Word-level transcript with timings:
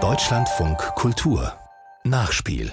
Deutschlandfunk 0.00 0.78
Kultur 0.94 1.52
Nachspiel 2.04 2.70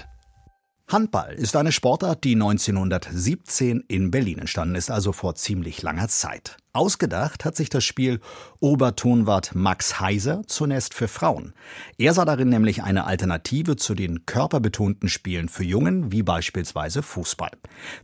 Handball 0.86 1.32
ist 1.34 1.56
eine 1.56 1.72
Sportart, 1.72 2.22
die 2.22 2.34
1917 2.34 3.82
in 3.88 4.12
Berlin 4.12 4.38
entstanden 4.38 4.76
ist, 4.76 4.88
also 4.88 5.10
vor 5.10 5.34
ziemlich 5.34 5.82
langer 5.82 6.06
Zeit. 6.06 6.58
Ausgedacht 6.72 7.44
hat 7.44 7.56
sich 7.56 7.68
das 7.70 7.82
Spiel 7.82 8.20
Obertonwart 8.60 9.56
Max 9.56 9.98
Heiser 9.98 10.42
zunächst 10.46 10.94
für 10.94 11.08
Frauen. 11.08 11.54
Er 11.98 12.14
sah 12.14 12.24
darin 12.24 12.50
nämlich 12.50 12.84
eine 12.84 13.04
Alternative 13.06 13.74
zu 13.74 13.96
den 13.96 14.26
körperbetonten 14.26 15.08
Spielen 15.08 15.48
für 15.48 15.64
Jungen, 15.64 16.12
wie 16.12 16.22
beispielsweise 16.22 17.02
Fußball. 17.02 17.50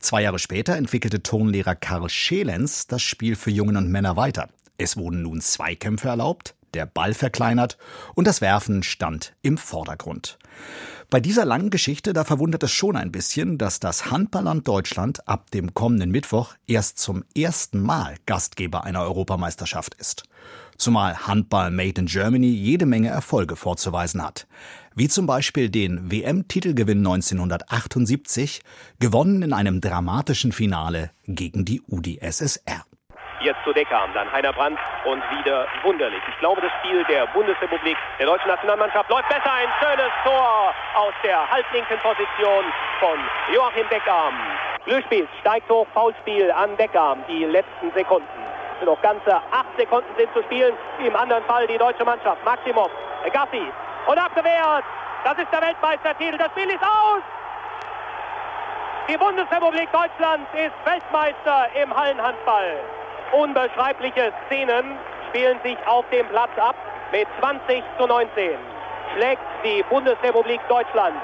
Zwei 0.00 0.22
Jahre 0.22 0.40
später 0.40 0.74
entwickelte 0.74 1.22
Turnlehrer 1.22 1.76
Karl 1.76 2.08
Schelenz 2.08 2.88
das 2.88 3.02
Spiel 3.02 3.36
für 3.36 3.52
Jungen 3.52 3.76
und 3.76 3.92
Männer 3.92 4.16
weiter. 4.16 4.48
Es 4.76 4.96
wurden 4.96 5.22
nun 5.22 5.40
Zweikämpfe 5.40 6.08
erlaubt, 6.08 6.56
der 6.74 6.86
Ball 6.86 7.14
verkleinert 7.14 7.78
und 8.14 8.26
das 8.26 8.40
Werfen 8.40 8.82
stand 8.82 9.34
im 9.42 9.58
Vordergrund. 9.58 10.38
Bei 11.12 11.20
dieser 11.20 11.44
langen 11.44 11.68
Geschichte, 11.68 12.14
da 12.14 12.24
verwundert 12.24 12.62
es 12.62 12.72
schon 12.72 12.96
ein 12.96 13.12
bisschen, 13.12 13.58
dass 13.58 13.80
das 13.80 14.10
Handballland 14.10 14.66
Deutschland 14.66 15.28
ab 15.28 15.50
dem 15.50 15.74
kommenden 15.74 16.10
Mittwoch 16.10 16.54
erst 16.66 16.98
zum 16.98 17.22
ersten 17.36 17.82
Mal 17.82 18.16
Gastgeber 18.24 18.84
einer 18.84 19.02
Europameisterschaft 19.02 19.94
ist. 19.96 20.22
Zumal 20.78 21.26
Handball 21.26 21.70
Made 21.70 22.00
in 22.00 22.06
Germany 22.06 22.48
jede 22.48 22.86
Menge 22.86 23.10
Erfolge 23.10 23.56
vorzuweisen 23.56 24.22
hat. 24.22 24.46
Wie 24.94 25.08
zum 25.08 25.26
Beispiel 25.26 25.68
den 25.68 26.10
WM-Titelgewinn 26.10 26.98
1978, 26.98 28.62
gewonnen 28.98 29.42
in 29.42 29.52
einem 29.52 29.82
dramatischen 29.82 30.52
Finale 30.52 31.10
gegen 31.26 31.66
die 31.66 31.82
UdSSR. 31.82 32.86
Jetzt 33.42 33.64
zu 33.64 33.72
Deckam, 33.72 34.08
dann 34.14 34.30
Heiner 34.30 34.52
Brandt 34.52 34.78
und 35.04 35.20
wieder 35.32 35.66
Wunderlich. 35.82 36.22
Ich 36.28 36.38
glaube, 36.38 36.60
das 36.60 36.70
Spiel 36.78 37.02
der 37.04 37.26
Bundesrepublik, 37.26 37.96
der 38.20 38.26
deutschen 38.26 38.46
Nationalmannschaft 38.46 39.10
läuft 39.10 39.28
besser. 39.28 39.52
Ein 39.52 39.68
schönes 39.80 40.12
Tor 40.22 40.72
aus 40.94 41.12
der 41.24 41.50
halblinken 41.50 41.98
Position 41.98 42.64
von 43.00 43.18
Joachim 43.52 43.88
Deckarm. 43.88 44.34
Glücksspiel 44.84 45.26
steigt 45.40 45.68
hoch, 45.68 45.88
Foulspiel 45.92 46.52
an 46.52 46.76
Deckarm, 46.76 47.24
die 47.26 47.44
letzten 47.44 47.90
Sekunden. 47.94 48.28
Noch 48.84 49.00
ganze 49.02 49.34
acht 49.34 49.76
Sekunden 49.76 50.08
sind 50.16 50.32
zu 50.34 50.42
spielen. 50.44 50.74
Im 51.04 51.16
anderen 51.16 51.44
Fall 51.44 51.66
die 51.66 51.78
deutsche 51.78 52.04
Mannschaft. 52.04 52.44
Maximov, 52.44 52.90
Gassi 53.32 53.62
und 54.06 54.18
abgewehrt. 54.18 54.84
Das 55.24 55.36
ist 55.38 55.52
der 55.52 55.62
Weltmeistertitel. 55.62 56.38
Das 56.38 56.48
Spiel 56.52 56.70
ist 56.70 56.82
aus. 56.82 57.22
Die 59.08 59.16
Bundesrepublik 59.16 59.90
Deutschland 59.90 60.46
ist 60.54 60.74
Weltmeister 60.84 61.66
im 61.74 61.96
Hallenhandball. 61.96 62.78
Unbeschreibliche 63.32 64.32
Szenen 64.46 64.98
spielen 65.28 65.58
sich 65.64 65.76
auf 65.86 66.04
dem 66.10 66.26
Platz 66.28 66.50
ab. 66.58 66.76
Mit 67.12 67.26
20 67.40 67.82
zu 67.98 68.06
19 68.06 68.58
schlägt 69.14 69.42
die 69.64 69.82
Bundesrepublik 69.90 70.60
Deutschland 70.68 71.16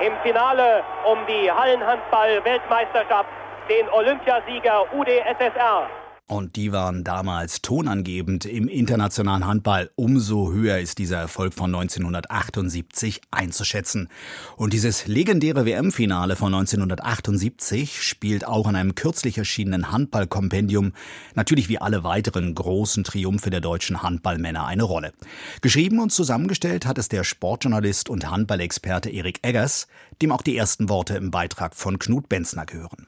im 0.00 0.12
Finale 0.22 0.82
um 1.04 1.18
die 1.26 1.50
Hallenhandball-Weltmeisterschaft 1.50 3.28
den 3.68 3.88
Olympiasieger 3.90 4.84
UdSSR. 4.92 5.88
Und 6.28 6.56
die 6.56 6.72
waren 6.72 7.04
damals 7.04 7.60
tonangebend 7.60 8.46
im 8.46 8.68
internationalen 8.68 9.46
Handball. 9.46 9.90
Umso 9.96 10.50
höher 10.50 10.78
ist 10.78 10.98
dieser 10.98 11.18
Erfolg 11.18 11.52
von 11.52 11.74
1978 11.74 13.20
einzuschätzen. 13.30 14.08
Und 14.56 14.72
dieses 14.72 15.06
legendäre 15.06 15.66
WM-Finale 15.66 16.36
von 16.36 16.54
1978 16.54 18.02
spielt 18.02 18.46
auch 18.46 18.68
in 18.68 18.76
einem 18.76 18.94
kürzlich 18.94 19.36
erschienenen 19.36 19.92
Handballkompendium 19.92 20.92
natürlich 21.34 21.68
wie 21.68 21.78
alle 21.78 22.02
weiteren 22.02 22.54
großen 22.54 23.04
Triumphe 23.04 23.50
der 23.50 23.60
deutschen 23.60 24.02
Handballmänner 24.02 24.64
eine 24.64 24.84
Rolle. 24.84 25.12
Geschrieben 25.60 25.98
und 25.98 26.12
zusammengestellt 26.12 26.86
hat 26.86 26.96
es 26.96 27.08
der 27.08 27.24
Sportjournalist 27.24 28.08
und 28.08 28.30
Handballexperte 28.30 29.10
Erik 29.10 29.40
Eggers, 29.42 29.86
dem 30.22 30.32
auch 30.32 30.42
die 30.42 30.56
ersten 30.56 30.88
Worte 30.88 31.16
im 31.16 31.30
Beitrag 31.30 31.74
von 31.74 31.98
Knut 31.98 32.28
Benzner 32.28 32.64
gehören. 32.64 33.06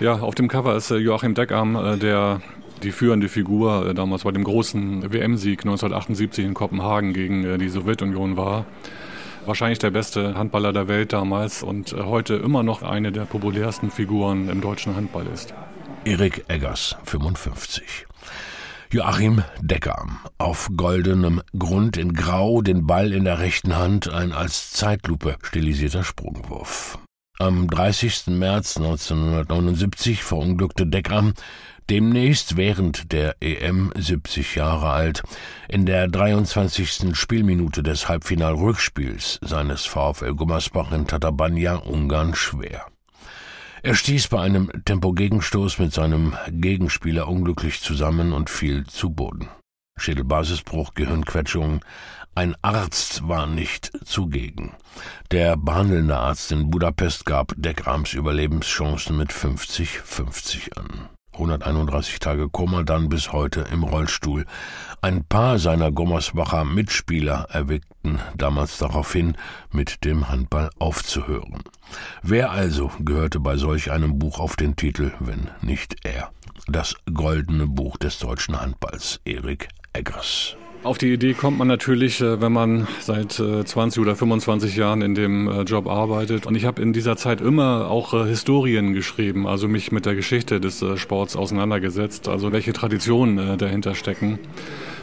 Ja, 0.00 0.14
auf 0.14 0.34
dem 0.34 0.48
Cover 0.48 0.76
ist 0.76 0.90
äh, 0.90 0.96
Joachim 0.96 1.34
Deckarm, 1.34 1.76
äh, 1.76 1.96
der 1.96 2.40
die 2.82 2.92
führende 2.92 3.28
Figur 3.28 3.86
äh, 3.88 3.94
damals 3.94 4.24
bei 4.24 4.32
dem 4.32 4.44
großen 4.44 5.12
WM-Sieg 5.12 5.60
1978 5.60 6.44
in 6.44 6.54
Kopenhagen 6.54 7.12
gegen 7.12 7.44
äh, 7.44 7.58
die 7.58 7.68
Sowjetunion 7.68 8.36
war. 8.36 8.66
Wahrscheinlich 9.44 9.78
der 9.78 9.90
beste 9.90 10.36
Handballer 10.36 10.72
der 10.72 10.88
Welt 10.88 11.12
damals 11.12 11.62
und 11.62 11.92
äh, 11.92 12.02
heute 12.02 12.34
immer 12.34 12.62
noch 12.62 12.82
eine 12.82 13.12
der 13.12 13.22
populärsten 13.22 13.90
Figuren 13.90 14.48
im 14.48 14.60
deutschen 14.60 14.94
Handball 14.96 15.26
ist. 15.32 15.54
Erik 16.04 16.44
Eggers, 16.48 16.96
55. 17.04 18.06
Joachim 18.90 19.42
Decker, 19.60 20.06
auf 20.36 20.68
goldenem 20.76 21.40
Grund 21.58 21.96
in 21.96 22.12
Grau, 22.12 22.60
den 22.60 22.86
Ball 22.86 23.12
in 23.12 23.24
der 23.24 23.38
rechten 23.38 23.76
Hand, 23.76 24.12
ein 24.12 24.32
als 24.32 24.72
Zeitlupe 24.72 25.36
stilisierter 25.42 26.04
Sprungwurf. 26.04 26.98
Am 27.38 27.66
30. 27.66 28.26
März 28.28 28.76
1979 28.76 30.22
verunglückte 30.22 30.86
Decker 30.86 31.32
demnächst 31.88 32.56
während 32.56 33.10
der 33.12 33.36
EM 33.40 33.90
70 33.96 34.54
Jahre 34.54 34.90
alt, 34.90 35.22
in 35.68 35.86
der 35.86 36.08
23. 36.08 37.16
Spielminute 37.16 37.82
des 37.82 38.08
Halbfinal-Rückspiels 38.08 39.40
seines 39.42 39.86
VfL 39.86 40.34
Gummersbach 40.34 40.92
in 40.92 41.06
Tatabanya, 41.06 41.76
Ungarn, 41.76 42.34
schwer. 42.34 42.86
Er 43.82 43.94
stieß 43.94 44.28
bei 44.28 44.40
einem 44.40 44.70
Tempogegenstoß 44.84 45.78
mit 45.80 45.92
seinem 45.92 46.36
Gegenspieler 46.50 47.28
unglücklich 47.28 47.80
zusammen 47.80 48.32
und 48.32 48.48
fiel 48.48 48.86
zu 48.86 49.10
Boden. 49.10 49.48
Schädelbasisbruch, 49.98 50.94
Gehirnquetschung. 50.94 51.80
Ein 52.34 52.56
Arzt 52.62 53.28
war 53.28 53.46
nicht 53.46 53.92
zugegen. 54.06 54.72
Der 55.30 55.56
behandelnde 55.58 56.16
Arzt 56.16 56.50
in 56.50 56.70
Budapest 56.70 57.26
gab 57.26 57.52
Deckrams 57.56 58.14
Überlebenschancen 58.14 59.18
mit 59.18 59.30
50-50 59.32 60.78
an. 60.78 61.10
131 61.34 62.20
Tage 62.20 62.48
Koma, 62.48 62.84
dann 62.84 63.10
bis 63.10 63.32
heute 63.32 63.66
im 63.70 63.82
Rollstuhl. 63.82 64.46
Ein 65.02 65.24
paar 65.24 65.58
seiner 65.58 65.92
Gommersbacher 65.92 66.64
Mitspieler 66.64 67.48
erweckten 67.50 68.18
damals 68.34 68.78
darauf 68.78 69.12
hin, 69.12 69.36
mit 69.70 70.04
dem 70.04 70.30
Handball 70.30 70.70
aufzuhören. 70.78 71.62
Wer 72.22 72.50
also 72.50 72.90
gehörte 73.00 73.40
bei 73.40 73.58
solch 73.58 73.90
einem 73.90 74.18
Buch 74.18 74.40
auf 74.40 74.56
den 74.56 74.76
Titel, 74.76 75.12
wenn 75.20 75.50
nicht 75.60 75.96
er? 76.04 76.30
Das 76.66 76.96
goldene 77.12 77.66
Buch 77.66 77.98
des 77.98 78.18
deutschen 78.18 78.58
Handballs, 78.58 79.20
Erik 79.24 79.68
Eggers. 79.92 80.56
Auf 80.84 80.98
die 80.98 81.12
Idee 81.12 81.34
kommt 81.34 81.58
man 81.58 81.68
natürlich, 81.68 82.20
äh, 82.20 82.40
wenn 82.40 82.52
man 82.52 82.88
seit 82.98 83.34
20 83.34 83.98
äh, 83.98 84.00
oder 84.00 84.16
25 84.16 84.74
Jahren 84.74 85.00
in 85.00 85.14
dem 85.14 85.46
äh, 85.46 85.62
Job 85.62 85.86
arbeitet. 85.86 86.44
Und 86.44 86.56
ich 86.56 86.64
habe 86.64 86.82
in 86.82 86.92
dieser 86.92 87.16
Zeit 87.16 87.40
immer 87.40 87.88
auch 87.88 88.12
Historien 88.26 88.92
geschrieben, 88.92 89.46
also 89.46 89.68
mich 89.68 89.92
mit 89.92 90.06
der 90.06 90.16
Geschichte 90.16 90.60
des 90.60 90.84
Sports 90.96 91.36
auseinandergesetzt, 91.36 92.28
also 92.28 92.50
welche 92.50 92.72
Traditionen 92.72 93.58
dahinter 93.58 93.94
stecken. 93.94 94.40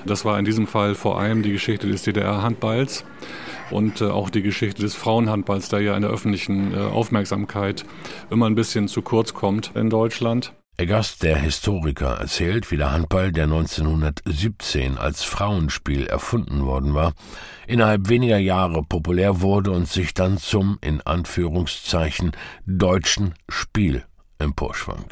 Das 0.06 0.26
war 0.26 0.38
in 0.38 0.44
diesem 0.44 0.68
Fall 0.68 0.96
vor 0.96 1.20
allem 1.20 1.44
die 1.44 1.52
Geschichte 1.54 1.88
des 1.88 2.04
DDR-Handballs 2.04 3.06
und 3.72 4.02
auch 4.02 4.30
die 4.30 4.42
Geschichte 4.42 4.82
des 4.82 4.96
Frauenhandballs, 4.96 5.70
der 5.70 5.80
ja 5.82 5.96
in 5.96 6.02
der 6.02 6.12
öffentlichen 6.12 6.78
Aufmerksamkeit 6.78 7.86
immer 8.30 8.48
ein 8.48 8.56
bisschen 8.56 8.88
zu 8.88 9.02
kurz 9.02 9.34
kommt 9.34 9.72
in 9.76 9.90
Deutschland. 9.90 10.54
Eggers, 10.80 11.18
der 11.18 11.36
Historiker, 11.36 12.20
erzählt, 12.22 12.72
wie 12.72 12.78
der 12.78 12.94
Handball, 12.94 13.34
der 13.34 13.44
1917 13.44 14.98
als 14.98 15.24
Frauenspiel 15.24 16.08
erfunden 16.08 16.66
worden 16.66 16.94
war, 16.94 17.12
innerhalb 17.68 18.08
weniger 18.08 18.38
Jahre 18.38 18.82
populär 18.84 19.42
wurde 19.42 19.72
und 19.72 19.90
sich 19.90 20.14
dann 20.14 20.38
zum, 20.38 20.78
in 20.80 21.02
Anführungszeichen, 21.02 22.32
deutschen 22.66 23.34
Spiel 23.50 24.06
emporschwang 24.38 25.04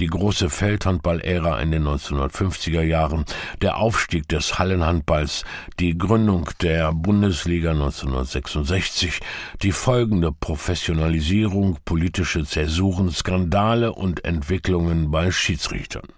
die 0.00 0.06
große 0.06 0.50
Feldhandball-Ära 0.50 1.60
in 1.60 1.70
den 1.70 1.84
1950er 1.84 2.82
Jahren, 2.82 3.24
der 3.60 3.76
Aufstieg 3.76 4.28
des 4.28 4.58
Hallenhandballs, 4.58 5.44
die 5.78 5.96
Gründung 5.96 6.48
der 6.60 6.92
Bundesliga 6.92 7.72
1966, 7.72 9.20
die 9.62 9.72
folgende 9.72 10.32
Professionalisierung, 10.32 11.78
politische 11.84 12.44
Zäsuren, 12.44 13.10
Skandale 13.10 13.92
und 13.92 14.24
Entwicklungen 14.24 15.10
bei 15.10 15.30
Schiedsrichtern. 15.30 16.08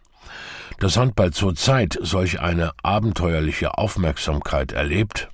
Dass 0.78 0.96
Handball 0.96 1.32
zurzeit 1.32 1.98
solch 2.00 2.40
eine 2.40 2.72
abenteuerliche 2.82 3.78
Aufmerksamkeit 3.78 4.72
erlebt, 4.72 5.28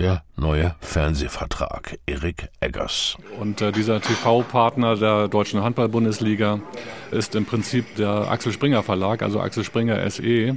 der 0.00 0.24
neue 0.36 0.74
Fernsehvertrag. 0.80 1.98
Erik 2.06 2.48
Eggers. 2.60 3.16
Und 3.38 3.60
äh, 3.60 3.70
dieser 3.70 4.00
TV-Partner 4.00 4.96
der 4.96 5.28
Deutschen 5.28 5.62
Handball-Bundesliga 5.62 6.60
ist 7.10 7.34
im 7.34 7.44
Prinzip 7.44 7.96
der 7.96 8.30
Axel 8.30 8.52
Springer 8.52 8.82
Verlag, 8.82 9.22
also 9.22 9.40
Axel 9.40 9.62
Springer 9.62 10.08
SE. 10.10 10.56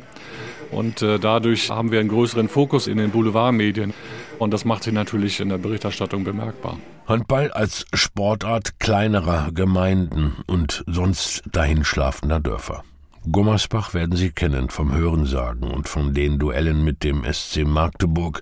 Und 0.71 1.01
äh, 1.01 1.19
dadurch 1.19 1.69
haben 1.69 1.91
wir 1.91 1.99
einen 1.99 2.09
größeren 2.09 2.47
Fokus 2.47 2.87
in 2.87 2.97
den 2.97 3.11
Boulevardmedien. 3.11 3.93
Und 4.39 4.51
das 4.51 4.63
macht 4.63 4.83
sich 4.83 4.93
natürlich 4.93 5.41
in 5.41 5.49
der 5.49 5.57
Berichterstattung 5.57 6.23
bemerkbar. 6.23 6.77
Handball 7.05 7.51
als 7.51 7.85
Sportart 7.93 8.79
kleinerer 8.79 9.51
Gemeinden 9.51 10.37
und 10.47 10.85
sonst 10.87 11.43
dahinschlafender 11.51 12.39
Dörfer. 12.39 12.83
Gummersbach 13.31 13.93
werden 13.93 14.17
Sie 14.17 14.31
kennen 14.31 14.69
vom 14.69 14.93
Hörensagen 14.93 15.71
und 15.71 15.87
von 15.87 16.13
den 16.13 16.39
Duellen 16.39 16.83
mit 16.83 17.03
dem 17.03 17.23
SC 17.23 17.63
Magdeburg, 17.65 18.41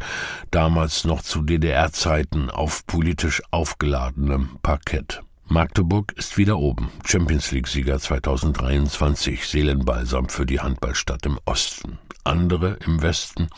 damals 0.50 1.06
noch 1.06 1.22
zu 1.22 1.44
DDR-Zeiten 1.44 2.50
auf 2.50 2.88
politisch 2.88 3.44
aufgeladenem 3.52 4.58
Parkett. 4.64 5.22
Magdeburg 5.46 6.14
ist 6.14 6.38
wieder 6.38 6.58
oben, 6.58 6.90
Champions 7.06 7.52
League-Sieger 7.52 8.00
2023, 8.00 9.46
Seelenbalsam 9.46 10.30
für 10.30 10.46
die 10.46 10.62
Handballstadt 10.62 11.26
im 11.26 11.38
Osten. 11.46 12.00
Andere 12.24 12.78
im 12.86 13.02
Westen 13.02 13.50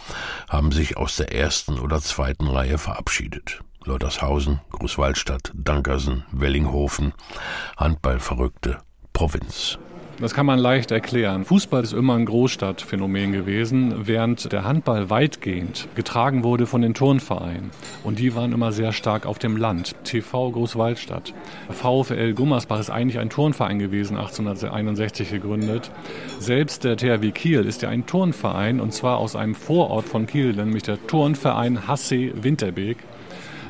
haben 0.50 0.72
sich 0.72 0.98
aus 0.98 1.16
der 1.18 1.34
ersten 1.34 1.80
oder 1.80 2.02
zweiten 2.02 2.48
Reihe 2.48 2.78
verabschiedet. 2.78 3.62
Leutershausen, 3.86 4.60
Großwaldstadt, 4.72 5.52
Dankersen, 5.54 6.26
Wellinghofen, 6.32 7.14
Handballverrückte, 7.78 8.80
Provinz. 9.14 9.78
Das 10.24 10.34
kann 10.34 10.46
man 10.46 10.58
leicht 10.58 10.92
erklären. 10.92 11.44
Fußball 11.44 11.84
ist 11.84 11.92
immer 11.92 12.16
ein 12.16 12.24
Großstadtphänomen 12.24 13.34
gewesen, 13.34 14.08
während 14.08 14.54
der 14.54 14.64
Handball 14.64 15.10
weitgehend 15.10 15.90
getragen 15.96 16.46
wurde 16.46 16.66
von 16.66 16.82
den 16.82 16.94
Turnvereinen. 16.94 17.72
Und 18.06 18.20
die 18.20 18.34
waren 18.34 18.54
immer 18.54 18.72
sehr 18.72 18.94
stark 18.94 19.26
auf 19.26 19.38
dem 19.38 19.58
Land. 19.58 19.96
TV 20.06 20.52
Großwaldstadt. 20.52 21.34
VfL 21.70 22.36
Gummersbach 22.36 22.80
ist 22.80 22.90
eigentlich 22.90 23.20
ein 23.20 23.30
Turnverein 23.30 23.80
gewesen, 23.80 24.16
1861 24.16 25.30
gegründet. 25.30 25.92
Selbst 26.40 26.86
der 26.86 26.96
THW 26.96 27.32
Kiel 27.32 27.66
ist 27.66 27.82
ja 27.82 27.90
ein 27.90 28.06
Turnverein 28.06 28.80
und 28.80 28.94
zwar 28.94 29.18
aus 29.18 29.36
einem 29.36 29.56
Vorort 29.56 30.06
von 30.06 30.26
Kiel, 30.26 30.54
nämlich 30.54 30.84
der 30.84 31.06
Turnverein 31.06 31.86
Hasse 31.86 32.32
Winterbeek. 32.42 32.96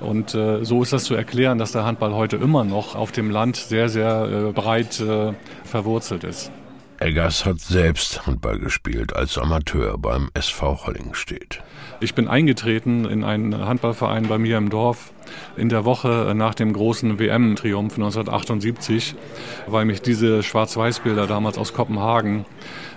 Und 0.03 0.35
äh, 0.35 0.63
so 0.63 0.83
ist 0.83 0.93
das 0.93 1.05
zu 1.05 1.15
erklären, 1.15 1.57
dass 1.57 1.71
der 1.71 1.85
Handball 1.85 2.13
heute 2.13 2.37
immer 2.37 2.63
noch 2.63 2.95
auf 2.95 3.11
dem 3.11 3.31
Land 3.31 3.55
sehr, 3.55 3.89
sehr 3.89 4.49
äh, 4.49 4.51
breit 4.51 4.99
äh, 4.99 5.33
verwurzelt 5.63 6.23
ist. 6.23 6.51
Eggers 6.99 7.45
hat 7.45 7.59
selbst 7.59 8.25
Handball 8.27 8.59
gespielt 8.59 9.13
als 9.13 9.37
Amateur 9.37 9.97
beim 9.97 10.29
SV 10.33 10.85
Hollingstedt. 10.85 11.61
Ich 11.99 12.15
bin 12.15 12.27
eingetreten 12.27 13.05
in 13.05 13.23
einen 13.23 13.65
Handballverein 13.65 14.27
bei 14.27 14.37
mir 14.37 14.57
im 14.57 14.69
Dorf 14.69 15.11
in 15.57 15.69
der 15.69 15.85
Woche 15.85 16.33
nach 16.35 16.53
dem 16.53 16.71
großen 16.71 17.19
WM-Triumph 17.19 17.95
1978, 17.95 19.15
weil 19.67 19.85
mich 19.85 20.01
diese 20.01 20.43
Schwarz-Weiß-Bilder 20.43 21.27
damals 21.27 21.57
aus 21.57 21.73
Kopenhagen, 21.73 22.45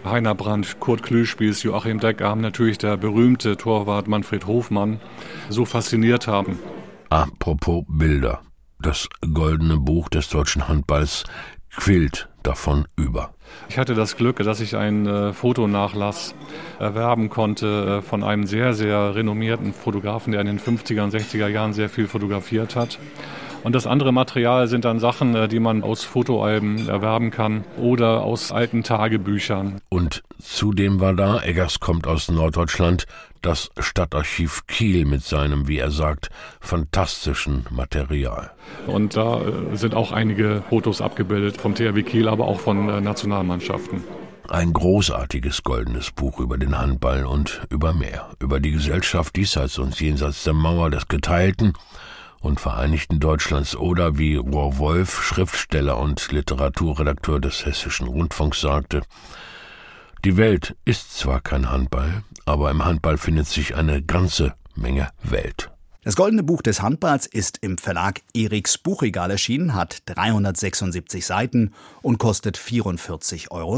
Heiner 0.04 0.34
Brandt, 0.34 0.78
Kurt 0.78 1.02
Klüspies, 1.02 1.62
Joachim 1.62 1.98
Deckam, 1.98 2.40
natürlich 2.40 2.78
der 2.78 2.96
berühmte 2.96 3.56
Torwart 3.56 4.08
Manfred 4.08 4.46
Hofmann, 4.46 5.00
so 5.48 5.64
fasziniert 5.64 6.26
haben. 6.26 6.58
Apropos 7.10 7.84
Bilder. 7.88 8.40
Das 8.80 9.08
goldene 9.32 9.78
Buch 9.78 10.08
des 10.08 10.28
deutschen 10.28 10.68
Handballs 10.68 11.24
quillt 11.76 12.28
davon 12.42 12.86
über. 12.96 13.34
Ich 13.68 13.78
hatte 13.78 13.94
das 13.94 14.16
Glück, 14.16 14.38
dass 14.38 14.60
ich 14.60 14.76
einen 14.76 15.06
äh, 15.06 15.32
Fotonachlass 15.32 16.34
erwerben 16.78 17.28
konnte 17.28 17.98
äh, 17.98 18.02
von 18.02 18.22
einem 18.22 18.46
sehr, 18.46 18.74
sehr 18.74 19.14
renommierten 19.14 19.72
Fotografen, 19.72 20.32
der 20.32 20.40
in 20.40 20.46
den 20.46 20.60
50er 20.60 21.02
und 21.02 21.14
60er 21.14 21.48
Jahren 21.48 21.72
sehr 21.72 21.88
viel 21.88 22.08
fotografiert 22.08 22.76
hat. 22.76 22.98
Und 23.62 23.74
das 23.74 23.86
andere 23.86 24.12
Material 24.12 24.68
sind 24.68 24.84
dann 24.84 25.00
Sachen, 25.00 25.34
äh, 25.34 25.48
die 25.48 25.58
man 25.58 25.82
aus 25.82 26.04
Fotoalben 26.04 26.88
erwerben 26.88 27.30
kann 27.30 27.64
oder 27.78 28.22
aus 28.22 28.52
alten 28.52 28.82
Tagebüchern. 28.82 29.80
Und 29.88 30.22
zudem 30.40 31.00
war 31.00 31.14
da, 31.14 31.42
Eggers 31.42 31.80
kommt 31.80 32.06
aus 32.06 32.30
Norddeutschland, 32.30 33.06
das 33.46 33.70
Stadtarchiv 33.78 34.66
Kiel 34.66 35.04
mit 35.04 35.22
seinem, 35.22 35.68
wie 35.68 35.78
er 35.78 35.92
sagt, 35.92 36.30
fantastischen 36.60 37.64
Material. 37.70 38.50
Und 38.86 39.16
da 39.16 39.40
äh, 39.40 39.76
sind 39.76 39.94
auch 39.94 40.10
einige 40.10 40.64
Fotos 40.68 41.00
abgebildet 41.00 41.60
vom 41.60 41.74
THW 41.74 42.02
Kiel, 42.02 42.28
aber 42.28 42.46
auch 42.46 42.58
von 42.58 42.88
äh, 42.88 43.00
Nationalmannschaften. 43.00 44.02
Ein 44.48 44.72
großartiges 44.72 45.62
goldenes 45.62 46.10
Buch 46.10 46.40
über 46.40 46.58
den 46.58 46.76
Handball 46.76 47.24
und 47.24 47.62
über 47.70 47.92
mehr, 47.92 48.30
über 48.40 48.58
die 48.58 48.72
Gesellschaft 48.72 49.36
diesseits 49.36 49.78
und 49.78 50.00
jenseits 50.00 50.44
der 50.44 50.52
Mauer 50.52 50.90
des 50.90 51.06
Geteilten 51.08 51.72
und 52.40 52.60
Vereinigten 52.60 53.20
Deutschlands 53.20 53.76
oder 53.76 54.18
wie 54.18 54.36
Rohr 54.36 54.78
Wolf, 54.78 55.22
Schriftsteller 55.22 55.98
und 55.98 56.32
Literaturredakteur 56.32 57.40
des 57.40 57.64
Hessischen 57.64 58.08
Rundfunks 58.08 58.60
sagte, 58.60 59.02
die 60.24 60.36
Welt 60.36 60.76
ist 60.84 61.16
zwar 61.16 61.40
kein 61.40 61.70
Handball, 61.70 62.22
aber 62.44 62.70
im 62.70 62.84
Handball 62.84 63.18
findet 63.18 63.46
sich 63.46 63.74
eine 63.74 64.02
ganze 64.02 64.54
Menge 64.74 65.08
Welt. 65.22 65.70
Das 66.02 66.14
Goldene 66.14 66.44
Buch 66.44 66.62
des 66.62 66.82
Handballs 66.82 67.26
ist 67.26 67.58
im 67.62 67.78
Verlag 67.78 68.20
Eriks 68.32 68.78
Buchregal 68.78 69.30
erschienen, 69.30 69.74
hat 69.74 70.02
376 70.06 71.26
Seiten 71.26 71.72
und 72.00 72.18
kostet 72.18 72.56
44,90 72.58 73.50
Euro. 73.50 73.76